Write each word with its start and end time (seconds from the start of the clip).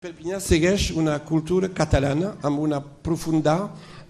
Perpinyà 0.00 0.38
segueix 0.40 0.86
una 0.96 1.18
cultura 1.28 1.68
catalana 1.76 2.30
amb 2.48 2.62
una 2.64 2.78
profunda 2.80 3.56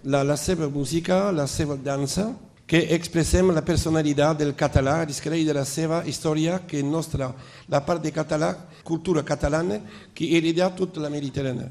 la, 0.05 0.21
la 0.23 0.37
seva 0.39 0.69
música, 0.71 1.33
la 1.35 1.49
seva 1.51 1.75
dansa, 1.75 2.29
que 2.63 2.79
expressem 2.95 3.51
la 3.51 3.65
personalitat 3.67 4.39
del 4.39 4.53
català, 4.55 5.01
discret 5.03 5.43
de 5.49 5.57
la 5.59 5.65
seva 5.67 6.05
història, 6.07 6.61
que 6.71 6.85
nostra, 6.87 7.33
la 7.67 7.81
part 7.83 8.07
de 8.07 8.15
català, 8.15 8.53
cultura 8.87 9.25
catalana, 9.27 9.81
que 10.15 10.31
hereda 10.31 10.71
tota 10.79 11.03
la 11.03 11.11
Mediterrània. 11.11 11.67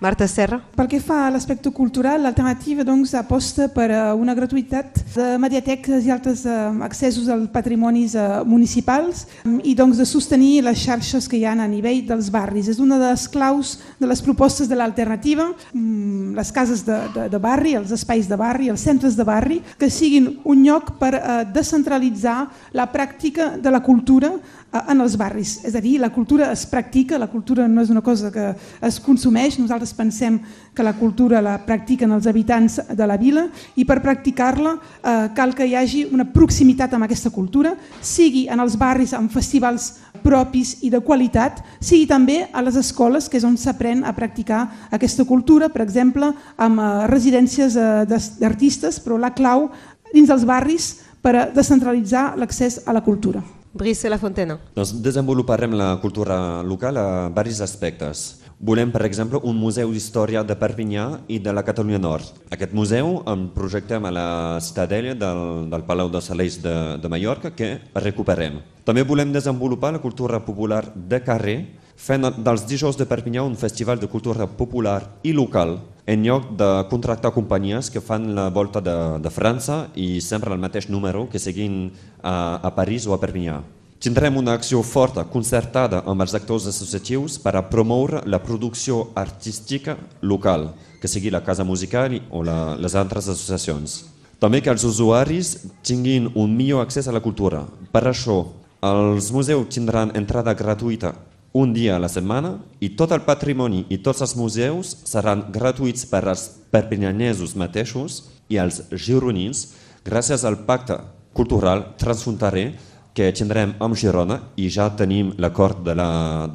Marta 0.00 0.26
Serra. 0.26 0.56
Pel 0.72 0.86
que 0.88 0.98
fa 1.04 1.26
a 1.26 1.30
l'aspecte 1.30 1.68
cultural, 1.76 2.22
l'alternativa 2.24 2.86
doncs, 2.88 3.12
aposta 3.18 3.66
per 3.68 3.90
a 3.92 4.04
una 4.16 4.32
gratuïtat 4.32 4.96
de 5.12 5.26
mediateques 5.42 6.06
i 6.06 6.12
altres 6.14 6.46
eh, 6.48 6.54
accessos 6.86 7.28
als 7.28 7.50
patrimonis 7.52 8.14
eh, 8.16 8.24
municipals 8.48 9.26
i 9.44 9.74
doncs, 9.76 10.00
de 10.00 10.06
sostenir 10.08 10.62
les 10.64 10.80
xarxes 10.80 11.28
que 11.28 11.36
hi 11.36 11.44
ha 11.44 11.52
a 11.52 11.68
nivell 11.68 12.00
dels 12.08 12.30
barris. 12.32 12.70
És 12.72 12.80
una 12.80 12.96
de 12.96 13.10
les 13.10 13.26
claus 13.28 13.74
de 14.00 14.08
les 14.08 14.24
propostes 14.24 14.70
de 14.70 14.78
l'alternativa, 14.80 15.50
mm, 15.74 16.32
les 16.38 16.52
cases 16.56 16.80
de, 16.86 16.96
de, 17.18 17.26
de 17.34 17.42
barri, 17.42 17.76
els 17.76 17.92
espais 17.92 18.24
de 18.30 18.40
barri, 18.40 18.70
els 18.72 18.80
centres 18.80 19.20
de 19.20 19.28
barri, 19.28 19.60
que 19.76 19.90
siguin 19.92 20.30
un 20.48 20.64
lloc 20.64 20.94
per 21.02 21.12
eh, 21.18 21.44
descentralitzar 21.52 22.38
la 22.72 22.88
pràctica 22.88 23.52
de 23.60 23.76
la 23.76 23.84
cultura 23.84 24.32
en 24.72 25.00
els 25.02 25.16
barris. 25.18 25.58
És 25.66 25.74
a 25.74 25.82
dir, 25.82 25.98
la 26.00 26.12
cultura 26.14 26.50
es 26.54 26.64
practica, 26.70 27.18
la 27.18 27.28
cultura 27.30 27.66
no 27.68 27.82
és 27.82 27.90
una 27.90 28.02
cosa 28.06 28.30
que 28.30 28.52
es 28.86 29.00
consumeix, 29.02 29.58
nosaltres 29.58 29.89
pensem 29.96 30.38
que 30.74 30.84
la 30.86 30.94
cultura 30.98 31.42
la 31.42 31.58
practiquen 31.66 32.12
els 32.14 32.26
habitants 32.30 32.78
de 32.96 33.06
la 33.06 33.16
vila 33.20 33.48
i 33.76 33.84
per 33.84 34.00
practicar-la 34.04 34.76
eh, 34.76 35.28
cal 35.36 35.54
que 35.54 35.66
hi 35.66 35.74
hagi 35.76 36.04
una 36.12 36.28
proximitat 36.32 36.94
amb 36.94 37.06
aquesta 37.06 37.32
cultura, 37.34 37.74
sigui 38.00 38.46
en 38.48 38.62
els 38.62 38.78
barris 38.80 39.14
amb 39.16 39.32
festivals 39.32 39.92
propis 40.24 40.76
i 40.84 40.90
de 40.92 41.00
qualitat, 41.04 41.62
sigui 41.80 42.06
també 42.08 42.42
a 42.52 42.62
les 42.62 42.76
escoles, 42.80 43.28
que 43.28 43.40
és 43.40 43.46
on 43.46 43.56
s'aprèn 43.60 44.04
a 44.04 44.14
practicar 44.16 44.64
aquesta 44.90 45.24
cultura, 45.24 45.68
per 45.68 45.84
exemple, 45.84 46.32
amb 46.56 46.80
eh, 46.80 46.90
residències 47.12 47.76
eh, 47.76 48.04
d'artistes, 48.40 49.00
però 49.04 49.18
la 49.18 49.34
clau 49.34 49.68
dins 50.14 50.28
dels 50.28 50.44
barris 50.44 50.92
per 51.22 51.36
a 51.36 51.48
descentralitzar 51.54 52.34
l'accés 52.40 52.82
a 52.86 52.92
la 52.96 53.04
cultura. 53.04 53.42
Brice 53.72 54.10
La 54.10 54.18
Fontena. 54.18 54.56
Doncs 54.74 54.96
desenvoluparem 55.02 55.76
la 55.78 55.92
cultura 56.02 56.62
local 56.66 56.96
a 56.98 57.08
diversos 57.30 57.60
aspectes. 57.62 58.40
Volem, 58.60 58.90
per 58.92 59.06
exemple, 59.06 59.38
un 59.48 59.56
museu 59.56 59.88
d'història 59.88 60.42
de 60.44 60.52
Perpinyà 60.52 61.04
i 61.32 61.38
de 61.40 61.52
la 61.56 61.62
Catalunya 61.64 61.96
Nord. 61.96 62.26
Aquest 62.52 62.74
museu 62.76 63.22
en 63.32 63.46
projectem 63.54 64.04
a 64.04 64.10
la 64.12 64.24
ciutadella 64.60 65.14
del, 65.16 65.40
del 65.72 65.84
Palau 65.88 66.10
de 66.12 66.20
Saleix 66.20 66.58
de, 66.60 66.74
de 67.00 67.08
Mallorca, 67.08 67.54
que 67.56 67.70
recuperem. 67.96 68.58
També 68.84 69.06
volem 69.08 69.32
desenvolupar 69.32 69.94
la 69.96 70.02
cultura 70.04 70.42
popular 70.44 70.82
de 70.92 71.22
carrer, 71.24 71.56
fent 71.96 72.28
dels 72.36 72.68
dijous 72.68 73.00
de 73.00 73.08
Perpinyà 73.08 73.48
un 73.48 73.56
festival 73.56 73.96
de 73.96 74.12
cultura 74.12 74.44
popular 74.44 75.00
i 75.24 75.32
local, 75.32 75.78
en 76.04 76.28
lloc 76.28 76.52
de 76.60 76.70
contractar 76.92 77.32
companyies 77.32 77.88
que 77.88 78.04
fan 78.04 78.34
la 78.36 78.50
volta 78.52 78.84
de, 78.84 78.96
de 79.24 79.32
França 79.32 79.86
i 79.96 80.20
sempre 80.20 80.52
el 80.52 80.60
mateix 80.60 80.92
número 80.92 81.30
que 81.32 81.40
seguin 81.40 81.86
a, 82.20 82.60
a 82.60 82.76
París 82.76 83.08
o 83.08 83.16
a 83.16 83.22
Perpinyà. 83.24 83.62
Tindrem 84.00 84.38
una 84.40 84.54
acció 84.56 84.80
forta, 84.80 85.26
concertada 85.28 85.98
amb 86.08 86.24
els 86.24 86.32
actors 86.32 86.64
associatius 86.70 87.34
per 87.44 87.52
a 87.58 87.60
promoure 87.68 88.22
la 88.24 88.38
producció 88.40 89.10
artística 89.12 89.98
local, 90.22 90.70
que 91.02 91.08
sigui 91.08 91.28
la 91.28 91.42
Casa 91.44 91.66
Musical 91.68 92.16
o 92.32 92.40
la, 92.40 92.78
les 92.80 92.96
altres 92.96 93.28
associacions. 93.28 93.98
També 94.40 94.62
que 94.64 94.72
els 94.72 94.86
usuaris 94.88 95.52
tinguin 95.84 96.30
un 96.32 96.56
millor 96.56 96.80
accés 96.80 97.08
a 97.08 97.12
la 97.12 97.20
cultura. 97.20 97.66
Per 97.92 98.06
això, 98.08 98.38
els 98.80 99.28
museus 99.36 99.68
tindran 99.68 100.16
entrada 100.16 100.56
gratuïta 100.56 101.12
un 101.52 101.74
dia 101.76 101.98
a 101.98 102.00
la 102.00 102.08
setmana 102.08 102.56
i 102.80 102.94
tot 102.96 103.12
el 103.12 103.26
patrimoni 103.28 103.84
i 103.92 103.98
tots 104.00 104.24
els 104.24 104.32
museus 104.32 104.96
seran 105.04 105.50
gratuïts 105.52 106.08
per 106.08 106.24
als 106.24 106.48
perpinyanesos 106.72 107.52
mateixos 107.52 108.22
i 108.48 108.56
als 108.56 108.86
gironins 108.96 109.74
gràcies 110.06 110.46
al 110.48 110.62
pacte 110.64 111.02
cultural 111.36 111.90
transfronterer 112.00 112.70
que 113.14 113.30
tindrem 113.34 113.72
amb 113.82 113.96
Girona 113.98 114.36
i 114.60 114.68
ja 114.70 114.86
tenim 114.96 115.32
l'acord 115.42 115.82
de 115.84 115.94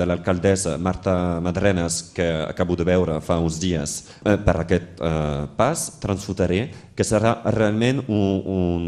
l'alcaldessa 0.07 0.75
la, 0.75 0.77
Marta 0.77 1.15
Madrenes 1.43 2.01
que 2.15 2.25
acabo 2.47 2.75
de 2.75 2.85
veure 2.87 3.19
fa 3.21 3.39
uns 3.43 3.59
dies 3.59 3.95
eh, 4.23 4.37
per 4.37 4.55
aquest 4.61 5.01
eh, 5.01 5.45
pas 5.57 5.85
transfronterer 5.99 6.69
que 6.95 7.03
serà 7.03 7.35
realment 7.57 8.01
un, 8.07 8.41
un, 8.57 8.83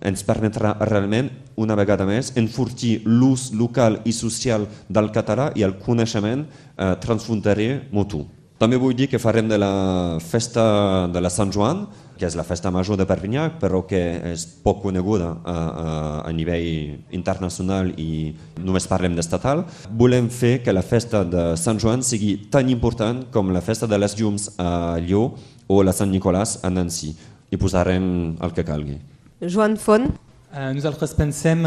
ens 0.00 0.24
permetrà 0.24 0.74
realment 0.88 1.30
una 1.60 1.76
vegada 1.76 2.06
més 2.08 2.32
enfortir 2.40 3.02
l'ús 3.04 3.50
local 3.52 4.00
i 4.04 4.12
social 4.16 4.66
del 4.88 5.12
català 5.12 5.50
i 5.54 5.66
el 5.66 5.76
coneixement 5.78 6.46
eh, 6.46 6.94
transfronterer 7.02 7.88
mutu. 7.92 8.24
També 8.62 8.78
vull 8.78 8.94
dir 8.94 9.08
que 9.10 9.18
farem 9.18 9.48
de 9.50 9.58
la 9.58 10.18
festa 10.22 11.08
de 11.10 11.20
la 11.20 11.30
Sant 11.34 11.50
Joan 11.50 11.86
que 12.22 12.28
és 12.30 12.36
la 12.38 12.44
festa 12.46 12.70
major 12.70 12.94
de 12.94 13.02
Perpinyà, 13.02 13.48
però 13.58 13.80
que 13.82 13.98
és 14.30 14.44
poc 14.62 14.78
coneguda 14.84 15.32
a, 15.42 15.54
a, 15.54 15.86
a 16.28 16.30
nivell 16.30 17.00
internacional 17.18 17.90
i 17.98 18.30
només 18.62 18.86
parlem 18.86 19.16
d'estatal. 19.18 19.64
Volem 19.98 20.28
fer 20.30 20.60
que 20.62 20.74
la 20.74 20.84
festa 20.86 21.24
de 21.26 21.48
Sant 21.58 21.82
Joan 21.82 22.06
sigui 22.06 22.36
tan 22.52 22.70
important 22.70 23.24
com 23.34 23.50
la 23.50 23.64
festa 23.64 23.90
de 23.90 23.98
les 23.98 24.14
llums 24.20 24.52
a 24.62 25.00
Llió 25.02 25.32
o 25.66 25.80
la 25.82 25.96
Sant 25.96 26.14
Nicolàs 26.14 26.60
a 26.62 26.70
Nancy. 26.70 27.10
I 27.50 27.58
posarem 27.58 28.06
el 28.38 28.54
que 28.54 28.68
calgui. 28.70 29.00
Joan 29.42 29.74
Font. 29.74 30.12
Uh, 30.52 30.68
nosaltres 30.76 31.16
pensem 31.16 31.64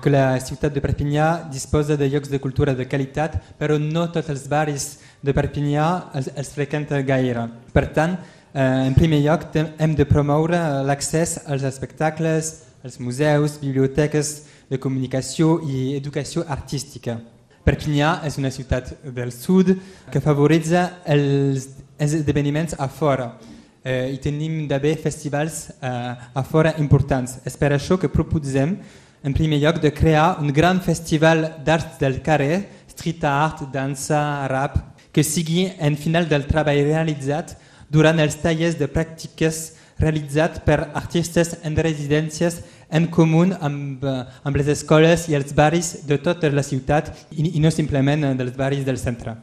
que 0.00 0.10
la 0.14 0.38
ciutat 0.40 0.72
de 0.72 0.80
Perpinyà 0.80 1.50
disposa 1.50 1.96
de 1.98 2.06
llocs 2.08 2.30
de 2.30 2.38
cultura 2.40 2.72
de 2.78 2.86
qualitat, 2.88 3.36
però 3.58 3.76
no 3.76 4.06
tots 4.14 4.30
els 4.32 4.48
barris 4.48 4.92
de 5.20 5.34
Perpinyà 5.36 5.86
els, 6.14 6.30
els 6.38 6.52
freqüenta 6.54 7.02
gaire. 7.04 7.48
Per 7.74 7.88
tant, 7.92 8.14
Eh, 8.16 8.39
en 8.54 8.94
primer 8.94 9.20
lloc, 9.22 9.44
hem 9.54 9.94
de 9.94 10.04
promoure 10.04 10.58
l'accés 10.82 11.38
als 11.46 11.62
espectacles, 11.62 12.54
als 12.82 12.98
museus, 12.98 13.58
biblioteques 13.60 14.46
de 14.70 14.78
comunicació 14.78 15.60
i 15.66 15.94
educació 15.98 16.42
artística. 16.48 17.18
Perpinyà 17.62 18.20
és 18.26 18.38
una 18.40 18.50
ciutat 18.50 18.94
del 19.04 19.30
sud 19.30 19.74
que 20.10 20.22
favoritza 20.24 20.86
els 21.04 21.68
esdeveniments 22.00 22.74
a 22.78 22.88
fora 22.88 23.34
eh, 23.84 24.10
i 24.14 24.18
tenim 24.18 24.64
d'haver 24.68 24.96
festivals 24.98 25.68
eh, 25.70 26.14
a 26.34 26.42
fora 26.42 26.74
importants. 26.80 27.38
És 27.44 27.58
per 27.60 27.74
això 27.76 28.00
que 28.00 28.10
proposem, 28.10 28.78
en 29.22 29.36
primer 29.36 29.60
lloc, 29.60 29.80
de 29.82 29.92
crear 29.92 30.38
un 30.40 30.50
gran 30.52 30.80
festival 30.80 31.44
d'art 31.64 32.00
del 32.00 32.22
carrer, 32.24 32.64
street 32.88 33.24
art, 33.28 33.66
dansa, 33.72 34.48
rap, 34.48 34.80
que 35.12 35.22
sigui 35.22 35.68
en 35.78 35.96
final 35.98 36.28
del 36.30 36.46
treball 36.48 36.80
realitzat 36.86 37.58
durant 37.90 38.18
els 38.22 38.38
tallers 38.40 38.78
de 38.78 38.88
pràctiques 38.88 39.60
realitzats 40.00 40.62
per 40.64 40.78
artistes 40.96 41.56
en 41.66 41.76
residències 41.76 42.60
en 42.90 43.06
comú 43.12 43.44
amb, 43.60 44.04
eh, 44.04 44.24
amb 44.44 44.56
les 44.56 44.68
escoles 44.72 45.28
i 45.28 45.36
els 45.38 45.52
barris 45.54 46.06
de 46.06 46.18
tota 46.18 46.50
la 46.50 46.64
ciutat 46.66 47.12
i, 47.30 47.56
i 47.56 47.60
no 47.60 47.70
simplement 47.70 48.30
dels 48.38 48.56
barris 48.56 48.84
del 48.86 48.98
centre. 48.98 49.36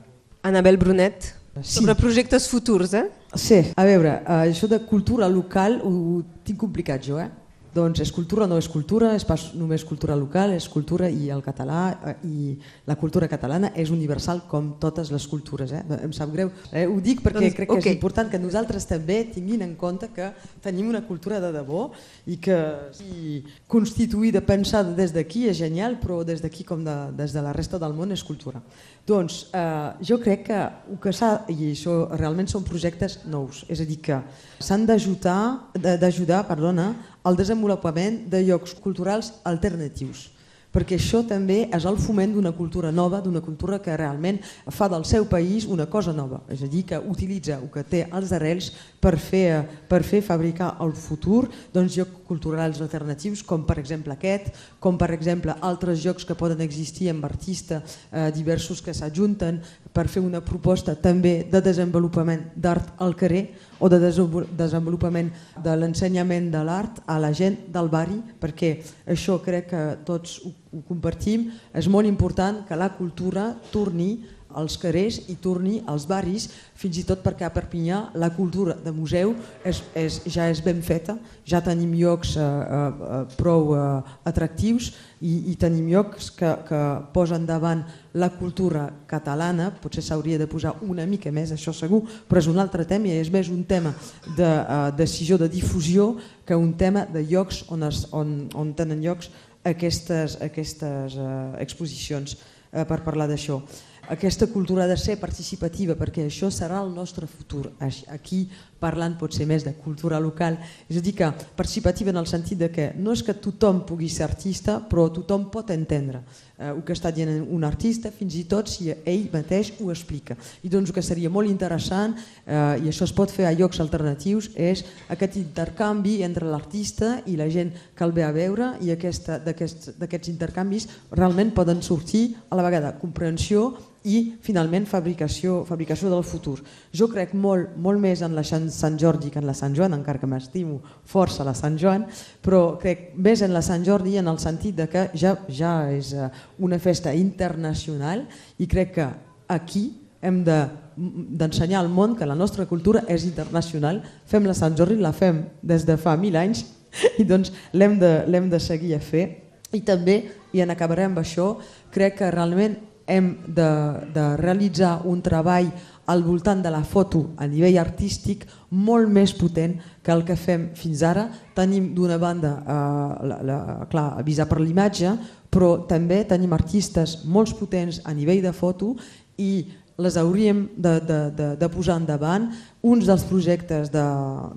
Anabel 0.43 0.77
Brunet, 0.77 1.33
sí. 1.61 1.79
sobre 1.79 1.95
projectes 1.95 2.47
futurs, 2.49 2.93
eh? 2.93 3.05
Sí, 3.35 3.59
a 3.75 3.85
veure, 3.85 4.21
eh, 4.23 4.39
això 4.51 4.67
de 4.71 4.79
cultura 4.87 5.27
local 5.29 5.79
ho 5.83 6.21
tinc 6.47 6.59
complicat 6.59 7.03
jo, 7.03 7.19
eh? 7.19 7.29
Doncs 7.77 8.01
és 8.01 8.11
cultura, 8.13 8.47
no 8.49 8.57
és 8.57 8.67
cultura, 8.71 9.11
és 9.13 9.25
pas 9.27 9.41
només 9.53 9.83
cultura 9.85 10.15
local, 10.17 10.55
és 10.55 10.65
cultura 10.71 11.09
i 11.13 11.29
el 11.33 11.43
català 11.45 11.81
eh, 11.93 12.13
i 12.25 12.55
la 12.89 12.95
cultura 12.97 13.27
catalana 13.29 13.69
és 13.77 13.91
universal 13.93 14.41
com 14.49 14.71
totes 14.81 15.11
les 15.13 15.27
cultures. 15.29 15.73
Eh? 15.77 15.83
Em 16.07 16.13
sap 16.15 16.31
greu, 16.33 16.49
eh? 16.71 16.87
ho 16.89 16.97
dic 17.03 17.21
perquè 17.21 17.43
doncs, 17.43 17.57
crec 17.59 17.69
que 17.69 17.77
okay. 17.77 17.91
és 17.91 17.97
important 17.99 18.31
que 18.31 18.41
nosaltres 18.41 18.87
també 18.89 19.19
tinguin 19.35 19.61
en 19.65 19.75
compte 19.77 20.09
que 20.15 20.31
tenim 20.63 20.89
una 20.89 21.03
cultura 21.05 21.41
de 21.43 21.51
debò 21.53 21.83
i 22.25 22.39
que 22.41 22.57
si 22.97 23.43
constituïda, 23.69 24.41
pensada 24.47 24.95
des 24.97 25.13
d'aquí 25.13 25.45
és 25.51 25.59
genial, 25.59 25.99
però 26.01 26.23
des 26.25 26.41
d'aquí 26.41 26.65
com 26.65 26.81
de, 26.85 26.95
des 27.19 27.35
de 27.35 27.43
la 27.45 27.53
resta 27.53 27.77
del 27.77 27.93
món 27.93 28.15
és 28.15 28.25
cultura. 28.25 28.63
Doncs 29.07 29.43
eh, 29.55 29.91
jo 30.03 30.17
crec 30.23 30.47
que 30.49 30.57
el 30.63 30.97
que 31.03 31.13
s'ha, 31.15 31.45
i 31.53 31.71
això 31.75 31.99
realment 32.17 32.49
són 32.51 32.65
projectes 32.67 33.21
nous, 33.29 33.61
és 33.69 33.79
a 33.79 33.87
dir 33.87 34.01
que 34.03 34.17
s'han 34.59 34.83
d'ajudar 34.87 36.41
perdona, 36.49 36.89
al 37.27 37.35
desenvolupament 37.35 38.23
de 38.31 38.45
llocs 38.47 38.75
culturals 38.83 39.33
alternatius 39.43 40.29
perquè 40.77 40.97
això 40.99 41.23
també 41.25 41.63
és 41.73 41.85
el 41.89 41.97
foment 41.97 42.35
d'una 42.35 42.51
cultura 42.53 42.91
nova, 42.91 43.21
d'una 43.23 43.41
cultura 43.41 43.79
que 43.81 43.95
realment 43.97 44.37
fa 44.73 44.85
del 44.91 45.05
seu 45.09 45.25
país 45.25 45.65
una 45.65 45.87
cosa 45.89 46.13
nova, 46.13 46.43
és 46.53 46.61
a 46.61 46.69
dir, 46.69 46.83
que 46.85 46.99
utilitza 46.99 47.57
el 47.57 47.69
que 47.73 47.83
té 47.87 48.03
els 48.05 48.33
arrels 48.35 48.69
per 49.01 49.15
fer, 49.17 49.63
per 49.89 50.03
fer 50.05 50.21
fabricar 50.21 50.75
el 50.83 50.93
futur 50.93 51.47
doncs, 51.73 51.97
llocs 51.97 52.21
culturals 52.27 52.81
alternatius, 52.83 53.41
com 53.47 53.63
per 53.65 53.79
exemple 53.79 54.13
aquest, 54.13 54.51
com 54.83 54.99
per 54.99 55.09
exemple 55.15 55.55
altres 55.65 56.03
jocs 56.03 56.27
que 56.27 56.37
poden 56.37 56.61
existir 56.61 57.09
amb 57.09 57.25
artistes 57.25 57.97
eh, 58.11 58.29
diversos 58.35 58.83
que 58.83 58.93
s'ajunten 58.93 59.61
per 59.93 60.05
fer 60.11 60.21
una 60.21 60.43
proposta 60.45 60.93
també 60.99 61.39
de 61.49 61.63
desenvolupament 61.63 62.51
d'art 62.55 62.93
al 63.01 63.15
carrer, 63.17 63.47
o 63.79 63.89
de 63.89 63.99
desenvolupament 63.99 65.31
de 65.63 65.75
l'ensenyament 65.75 66.49
de 66.51 66.63
l'art 66.63 67.01
a 67.05 67.19
la 67.21 67.31
gent 67.33 67.67
del 67.73 67.89
barri, 67.89 68.17
perquè 68.39 68.77
això 69.07 69.37
crec 69.43 69.69
que 69.71 69.83
tots 70.07 70.39
ho, 70.45 70.53
compartim, 70.87 71.47
és 71.73 71.87
molt 71.89 72.07
important 72.07 72.63
que 72.67 72.77
la 72.77 72.91
cultura 72.97 73.51
torni 73.71 74.17
als 74.57 74.77
carrers 74.81 75.21
i 75.29 75.37
torni 75.41 75.79
als 75.85 76.07
barris, 76.09 76.49
fins 76.77 76.99
i 77.01 77.05
tot 77.07 77.23
perquè 77.25 77.47
a 77.47 77.53
Perpinyà 77.53 78.01
la 78.17 78.29
cultura 78.33 78.75
de 78.83 78.93
museu 78.93 79.33
és, 79.65 79.81
és, 79.97 80.19
ja 80.33 80.47
és 80.51 80.61
ben 80.65 80.81
feta, 80.85 81.17
ja 81.47 81.61
tenim 81.65 81.93
llocs 81.97 82.35
eh, 82.37 82.43
eh, 82.43 83.21
prou 83.37 83.73
eh, 83.77 84.17
atractius 84.29 84.91
i, 85.21 85.51
i 85.51 85.55
tenim 85.57 85.87
llocs 85.89 86.29
que, 86.37 86.49
que 86.67 86.81
posen 87.13 87.47
davant 87.49 87.81
la 88.17 88.29
cultura 88.33 88.87
catalana, 89.09 89.69
potser 89.81 90.03
s'hauria 90.05 90.37
de 90.41 90.47
posar 90.49 90.75
una 90.85 91.05
mica 91.09 91.31
més, 91.33 91.53
això 91.53 91.73
segur, 91.73 92.03
però 92.29 92.41
és 92.41 92.49
un 92.51 92.61
altre 92.61 92.85
tema 92.89 93.09
i 93.09 93.17
és 93.17 93.31
més 93.33 93.49
un 93.53 93.63
tema 93.65 93.93
de 94.37 94.47
uh, 94.47 94.89
decisió 94.97 95.37
de 95.41 95.49
difusió 95.49 96.15
que 96.45 96.57
un 96.57 96.73
tema 96.77 97.05
de 97.09 97.25
llocs 97.25 97.63
on, 97.73 97.85
es, 97.89 98.05
on, 98.13 98.37
on 98.57 98.73
tenen 98.77 99.01
llocs 99.05 99.31
aquestes, 99.67 100.37
aquestes 100.43 101.17
uh, 101.17 101.53
exposicions 101.61 102.37
uh, 102.37 102.85
per 102.87 103.01
parlar 103.05 103.29
d'això 103.29 103.61
aquesta 104.07 104.47
cultura 104.47 104.85
ha 104.85 104.87
de 104.87 104.97
ser 104.97 105.17
participativa 105.19 105.97
perquè 105.99 106.27
això 106.27 106.47
serà 106.53 106.79
el 106.83 106.93
nostre 106.95 107.27
futur. 107.27 107.73
Aquí 108.07 108.47
parlant 108.79 109.17
pot 109.17 109.33
ser 109.33 109.47
més 109.49 109.65
de 109.65 109.73
cultura 109.77 110.19
local, 110.21 110.57
és 110.89 110.99
a 110.99 111.03
dir 111.03 111.15
que 111.17 111.29
participativa 111.57 112.11
en 112.13 112.21
el 112.21 112.29
sentit 112.29 112.59
de 112.59 112.69
que 112.73 112.91
no 112.97 113.13
és 113.15 113.23
que 113.25 113.37
tothom 113.37 113.83
pugui 113.87 114.09
ser 114.09 114.27
artista, 114.27 114.79
però 114.79 115.07
tothom 115.13 115.49
pot 115.53 115.71
entendre 115.73 116.23
eh, 116.57 116.69
el 116.69 116.83
que 116.85 116.95
està 116.95 117.11
dient 117.13 117.31
un 117.53 117.65
artista, 117.67 118.11
fins 118.13 118.37
i 118.37 118.45
tot 118.49 118.69
si 118.71 118.91
ell 118.91 119.27
mateix 119.33 119.73
ho 119.81 119.91
explica. 119.93 120.37
I 120.63 120.71
doncs 120.73 120.91
el 120.91 120.97
que 120.97 121.05
seria 121.05 121.31
molt 121.33 121.49
interessant, 121.49 122.17
eh, 122.45 122.83
i 122.83 122.91
això 122.91 123.07
es 123.07 123.15
pot 123.15 123.33
fer 123.33 123.47
a 123.47 123.55
llocs 123.57 123.81
alternatius, 123.83 124.51
és 124.55 124.83
aquest 125.13 125.37
intercanvi 125.41 126.21
entre 126.27 126.49
l'artista 126.49 127.17
i 127.25 127.37
la 127.39 127.49
gent 127.49 127.73
que 127.95 128.05
el 128.05 128.15
ve 128.15 128.25
a 128.25 128.33
veure 128.35 128.73
i 128.81 128.93
d'aquests 128.93 130.31
intercanvis 130.31 130.87
realment 131.11 131.53
poden 131.53 131.81
sortir 131.81 132.35
a 132.49 132.57
la 132.57 132.65
vegada 132.65 132.95
comprensió 132.99 133.71
i 134.07 134.37
finalment 134.43 134.85
fabricació, 134.87 135.63
fabricació 135.67 136.09
del 136.11 136.23
futur. 136.23 136.61
Jo 136.95 137.09
crec 137.11 137.33
molt, 137.35 137.75
molt 137.75 137.99
més 137.99 138.23
en 138.23 138.35
la 138.37 138.45
Sant 138.73 138.97
Jordi 138.99 139.31
que 139.33 139.39
en 139.41 139.47
la 139.47 139.55
Sant 139.57 139.75
Joan, 139.75 139.95
encara 139.97 140.19
que 140.21 140.29
m'estimo 140.29 140.79
força 141.05 141.45
la 141.47 141.55
Sant 141.57 141.77
Joan, 141.79 142.05
però 142.43 142.77
crec 142.81 143.13
més 143.15 143.41
en 143.45 143.53
la 143.55 143.63
Sant 143.65 143.85
Jordi 143.85 144.17
en 144.17 144.27
el 144.27 144.39
sentit 144.43 144.75
de 144.77 144.87
que 144.91 145.07
ja, 145.17 145.35
ja 145.49 145.89
és 145.93 146.13
eh, 146.13 146.29
una 146.59 146.79
festa 146.79 147.13
internacional 147.15 148.25
i 148.57 148.67
crec 148.67 148.93
que 148.97 149.07
aquí 149.47 149.85
hem 150.21 150.41
d'ensenyar 150.43 151.81
de, 151.81 151.85
al 151.85 151.93
món 151.93 152.15
que 152.17 152.25
la 152.25 152.35
nostra 152.35 152.65
cultura 152.65 153.03
és 153.07 153.25
internacional. 153.27 154.01
Fem 154.25 154.47
la 154.47 154.55
Sant 154.57 154.75
Jordi, 154.77 154.97
la 154.99 155.13
fem 155.13 155.43
des 155.61 155.85
de 155.85 155.97
fa 155.97 156.17
mil 156.17 156.35
anys 156.39 156.65
i 157.21 157.25
doncs 157.27 157.53
l'hem 157.73 157.99
de, 158.01 158.13
de 158.25 158.59
seguir 158.59 158.95
a 158.97 159.01
fer. 159.03 159.27
I 159.75 159.83
també, 159.83 160.21
i 160.55 160.63
en 160.63 160.71
acabarem 160.71 161.11
amb 161.11 161.21
això, 161.21 161.57
crec 161.93 162.21
que 162.21 162.31
realment 162.31 162.77
hem 163.07 163.37
de, 163.47 163.69
de 164.13 164.25
realitzar 164.39 165.01
un 165.07 165.21
treball 165.23 165.69
al 166.07 166.23
voltant 166.23 166.61
de 166.63 166.71
la 166.71 166.83
foto 166.87 167.33
a 167.37 167.47
nivell 167.51 167.77
artístic 167.81 168.45
molt 168.71 169.11
més 169.11 169.33
potent 169.35 169.75
que 170.03 170.13
el 170.13 170.23
que 170.27 170.37
fem 170.39 170.69
fins 170.75 171.03
ara. 171.03 171.27
Tenim 171.55 171.91
d'una 171.95 172.17
banda 172.21 172.53
eh, 172.61 173.25
la, 173.27 173.39
la, 173.43 173.57
clar, 173.91 174.13
avisar 174.21 174.47
per 174.47 174.61
l'imatge, 174.61 175.11
però 175.51 175.73
també 175.89 176.21
tenim 176.27 176.55
artistes 176.55 177.19
molt 177.25 177.57
potents 177.59 177.99
a 178.05 178.15
nivell 178.15 178.39
de 178.43 178.53
foto 178.55 178.93
i 179.37 179.67
les 179.97 180.15
hauríem 180.17 180.67
de, 180.77 180.93
de, 181.01 181.19
de, 181.35 181.47
de 181.59 181.69
posar 181.73 181.97
endavant. 181.99 182.47
Uns 182.85 183.07
dels 183.09 183.25
projectes 183.27 183.91
de, 183.91 184.05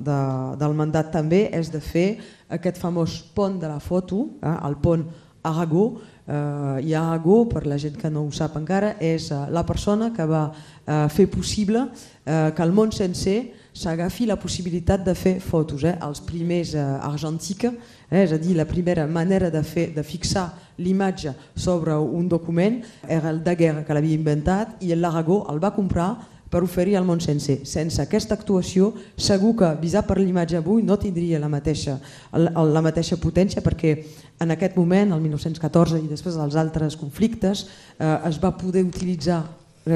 de, 0.06 0.20
del 0.61 0.76
mandat 0.76 1.11
també 1.14 1.49
és 1.56 1.73
de 1.73 1.81
fer 1.82 2.20
aquest 2.52 2.79
famós 2.79 3.17
pont 3.35 3.58
de 3.58 3.70
la 3.70 3.81
foto, 3.82 4.29
eh, 4.38 4.55
el 4.69 4.79
pont 4.79 5.08
Aragó, 5.42 6.00
eh, 6.26 6.81
Iago, 6.84 7.48
per 7.48 7.66
la 7.66 7.78
gent 7.78 7.96
que 7.96 8.10
no 8.10 8.25
ho 8.26 8.32
sap 8.32 8.56
encara, 8.60 8.94
és 9.00 9.31
eh, 9.32 9.40
la 9.50 9.64
persona 9.66 10.10
que 10.12 10.26
va 10.28 10.50
eh, 10.50 11.06
fer 11.08 11.26
possible 11.31 11.87
eh, 12.25 12.52
que 12.54 12.62
el 12.62 12.72
món 12.76 12.92
sencer 12.92 13.54
s'agafi 13.72 14.26
la 14.26 14.37
possibilitat 14.40 15.04
de 15.06 15.14
fer 15.14 15.38
fotos. 15.40 15.84
Eh? 15.84 15.96
Els 16.04 16.20
primers 16.26 16.75
eh, 16.75 16.82
argentica, 16.82 17.72
eh? 18.10 18.25
és 18.25 18.34
a 18.34 18.40
dir, 18.40 18.56
la 18.58 18.69
primera 18.69 19.06
manera 19.06 19.50
de, 19.50 19.62
fer, 19.62 19.90
de 19.94 20.04
fixar 20.04 20.50
l'imatge 20.81 21.34
sobre 21.54 21.96
un 21.96 22.28
document 22.28 22.81
era 23.08 23.31
el 23.31 23.42
Daguerre 23.44 23.84
que 23.84 23.96
l'havia 23.96 24.16
inventat 24.16 24.81
i 24.84 24.94
l'Aragó 24.94 25.44
el 25.52 25.60
va 25.62 25.75
comprar 25.76 26.14
per 26.50 26.64
oferir 26.67 26.97
al 26.99 27.06
món 27.06 27.23
sencer. 27.23 27.61
Sense 27.69 28.02
aquesta 28.02 28.35
actuació, 28.35 28.91
segur 29.17 29.55
que 29.61 29.70
visar 29.81 30.02
per 30.08 30.19
l'imatge 30.19 30.58
avui 30.58 30.82
no 30.82 30.99
tindria 30.99 31.38
la 31.41 31.49
mateixa, 31.49 31.99
la, 32.35 32.82
mateixa 32.82 33.20
potència 33.23 33.62
perquè 33.62 33.94
en 34.41 34.50
aquest 34.56 34.76
moment, 34.76 35.14
el 35.14 35.23
1914 35.23 36.00
i 36.00 36.11
després 36.11 36.37
dels 36.41 36.58
altres 36.58 36.97
conflictes, 36.99 37.67
eh, 37.99 38.17
es 38.29 38.41
va 38.43 38.56
poder 38.58 38.82
utilitzar 38.87 39.44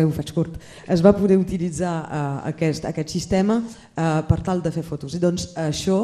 ho 0.02 0.11
faig 0.14 0.32
curt, 0.35 0.56
es 0.91 1.02
va 1.05 1.12
poder 1.14 1.37
utilitzar 1.38 1.93
uh, 2.02 2.41
aquest, 2.50 2.88
aquest 2.88 3.12
sistema 3.14 3.61
uh, 3.61 4.23
per 4.26 4.41
tal 4.43 4.62
de 4.64 4.73
fer 4.75 4.82
fotos. 4.82 5.14
I 5.14 5.20
doncs 5.23 5.52
això 5.61 5.99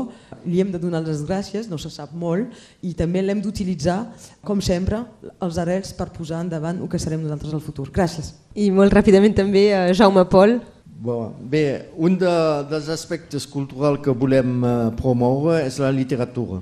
li 0.45 0.61
hem 0.63 0.71
de 0.71 0.79
donar 0.79 1.03
les 1.07 1.25
gràcies, 1.27 1.67
no 1.71 1.79
se 1.81 1.91
sap 1.91 2.15
molt, 2.15 2.55
i 2.87 2.95
també 2.95 3.25
l'hem 3.25 3.43
d'utilitzar, 3.43 3.99
com 4.47 4.63
sempre, 4.63 5.03
els 5.43 5.59
arrels 5.59 5.91
per 5.99 6.11
posar 6.15 6.45
endavant 6.45 6.79
el 6.79 6.91
que 6.93 7.03
serem 7.03 7.25
nosaltres 7.25 7.57
al 7.57 7.65
futur. 7.65 7.89
Gràcies. 7.91 8.35
I 8.55 8.71
molt 8.75 8.95
ràpidament 8.95 9.35
també 9.43 9.71
uh, 9.75 9.89
Jaume 9.97 10.27
Pol. 10.31 10.61
Bon, 11.01 11.33
bé, 11.49 11.91
un 11.97 12.19
de, 12.21 12.33
dels 12.71 12.91
aspectes 12.93 13.47
culturals 13.49 14.05
que 14.05 14.13
volem 14.13 14.59
uh, 14.61 14.73
promoure 14.99 15.63
és 15.65 15.81
la 15.81 15.91
literatura. 15.95 16.61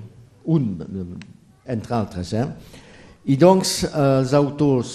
Un, 0.49 0.71
entre 1.69 1.95
altres. 1.95 2.33
Eh? 2.33 2.47
I 3.29 3.37
doncs 3.37 3.83
els 3.91 4.33
autors 4.33 4.93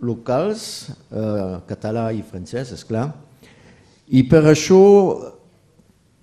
locals, 0.00 0.90
eh, 1.10 1.58
català 1.68 2.10
i 2.12 2.22
francès, 2.22 2.72
és 2.72 2.84
clar. 2.86 3.08
I 4.08 4.24
per 4.28 4.44
això 4.48 4.82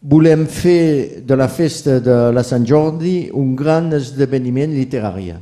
volem 0.05 0.45
fer 0.45 1.21
de 1.25 1.35
la 1.35 1.47
festa 1.47 1.99
de 1.99 2.15
la 2.33 2.43
Sant 2.43 2.65
Jordi 2.65 3.29
un 3.33 3.55
gran 3.55 3.91
esdeveniment 3.93 4.73
literari. 4.73 5.33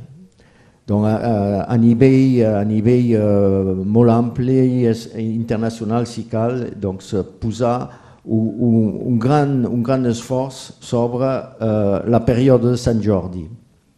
Donc, 0.86 1.06
a, 1.08 1.64
a 1.64 1.76
nivell, 1.80 2.42
a 2.44 2.64
nivell 2.68 3.12
uh, 3.16 3.84
molt 3.88 4.12
ampli 4.12 4.58
i 4.84 4.88
internacional, 5.24 6.04
si 6.04 6.26
cal, 6.28 6.58
doncs, 6.76 7.14
posar 7.40 7.76
un, 8.24 8.92
un, 9.00 9.18
gran, 9.18 9.62
un 9.64 9.82
gran 9.82 10.04
esforç 10.08 10.74
sobre 10.84 11.24
uh, 11.24 12.04
la 12.04 12.20
període 12.24 12.74
de 12.74 12.80
Sant 12.80 13.00
Jordi. 13.00 13.46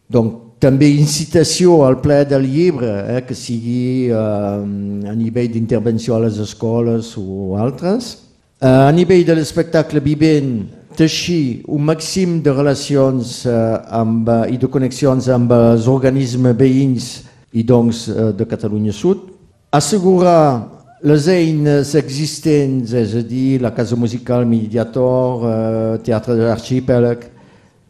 Donc, 0.06 0.45
també 0.62 0.88
incitació 0.96 1.82
al 1.84 1.98
ple 2.00 2.22
del 2.28 2.46
llibre, 2.48 2.92
eh, 3.12 3.20
que 3.26 3.36
sigui 3.36 4.08
eh, 4.08 4.14
a 4.16 5.14
nivell 5.16 5.50
d'intervenció 5.52 6.16
a 6.16 6.22
les 6.24 6.38
escoles 6.40 7.12
o 7.20 7.56
altres. 7.60 8.14
Eh, 8.60 8.66
a 8.66 8.92
nivell 8.92 9.26
de 9.28 9.36
l'espectacle 9.36 10.00
vivent, 10.00 10.64
teixir 10.96 11.62
un 11.68 11.84
màxim 11.84 12.40
de 12.40 12.54
relacions 12.56 13.42
eh, 13.44 13.56
amb, 14.00 14.28
eh, 14.28 14.54
i 14.54 14.56
de 14.56 14.70
connexions 14.72 15.28
amb 15.28 15.52
els 15.52 15.90
organismes 15.92 16.56
veïns 16.56 17.10
i 17.52 17.62
doncs 17.62 18.06
eh, 18.08 18.32
de 18.32 18.48
Catalunya 18.48 18.96
Sud. 18.96 19.28
Assegurar 19.76 20.72
les 21.04 21.28
eines 21.28 21.92
existents, 22.00 22.96
és 22.96 23.12
a 23.14 23.20
dir, 23.20 23.60
la 23.60 23.74
Casa 23.76 23.96
Musical 23.96 24.48
Mediator, 24.48 25.44
eh, 25.44 25.98
Teatre 26.06 26.38
de 26.38 26.48
l'Arxipèlag, 26.48 27.28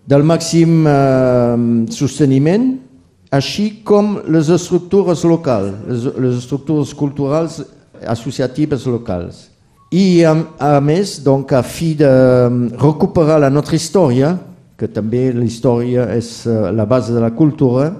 del 0.06 0.22
màxim 0.26 0.86
eh, 0.86 1.56
sosteniment, 1.94 2.76
així 3.34 3.82
com 3.84 4.20
les 4.30 4.48
estructures 4.54 5.24
locals, 5.26 5.74
les, 5.88 6.06
les 6.22 6.38
estructures 6.38 6.94
culturals 6.94 7.60
associatives 8.06 8.86
locals. 8.86 9.46
I 9.90 10.22
a, 10.26 10.34
a 10.58 10.80
més, 10.82 11.18
donc, 11.22 11.52
a 11.52 11.62
fi 11.62 11.94
de 11.98 12.10
recuperar 12.78 13.40
la 13.42 13.50
nostra 13.50 13.78
història, 13.78 14.34
que 14.76 14.88
també 14.92 15.30
la 15.32 15.46
història 15.46 16.08
és 16.14 16.44
eh, 16.46 16.56
la 16.74 16.86
base 16.86 17.14
de 17.14 17.22
la 17.22 17.32
cultura, 17.34 17.90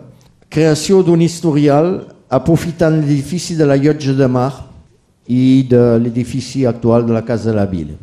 creació 0.53 1.03
d'un 1.03 1.23
historial 1.25 1.97
aprofitant 2.31 3.01
l'edifici 3.01 3.57
de 3.57 3.67
la 3.67 3.79
Llotja 3.79 4.15
de 4.15 4.29
Mar 4.31 4.51
i 5.27 5.65
de 5.69 5.97
l'edifici 6.03 6.67
actual 6.67 7.07
de 7.07 7.15
la 7.17 7.25
Casa 7.27 7.51
de 7.51 7.57
la 7.57 7.67
Vila. 7.67 7.97